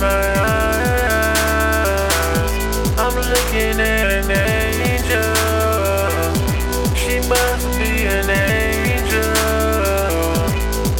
my 0.00 0.32
eyes. 0.44 1.70
I'm 2.98 3.14
looking 3.14 3.80
at 3.80 4.10
an 4.18 4.30
angel. 4.30 5.32
She 6.94 7.20
must 7.28 7.78
be 7.78 8.06
an 8.06 8.30
angel. 8.30 9.32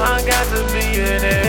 I 0.00 0.22
got 0.26 0.46
to 0.54 0.64
be 0.72 1.00
an 1.00 1.24
angel. 1.24 1.41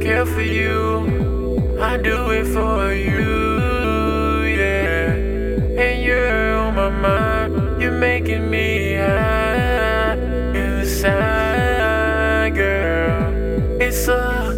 care 0.00 0.24
for 0.26 0.42
you. 0.42 1.76
I 1.80 1.96
do 1.96 2.30
it 2.30 2.44
for 2.46 2.92
you, 2.92 4.42
yeah. 4.42 5.14
And 5.84 6.02
you're 6.02 6.56
on 6.56 6.74
my 6.74 6.90
mind. 6.90 7.80
You're 7.82 7.92
making 7.92 8.50
me 8.50 8.94
high 8.94 10.14
inside, 10.54 12.54
girl. 12.54 13.32
It's 13.80 14.06
a 14.08 14.52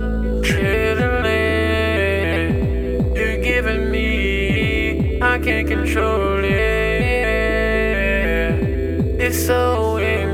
thrilling. 0.45 1.27
You're 3.17 3.43
giving 3.43 3.91
me. 3.91 5.21
I 5.23 5.39
can't 5.39 5.69
control 5.69 6.45
it. 6.45 6.51
It's 9.21 9.47
so. 9.47 9.95
weird. 9.95 10.30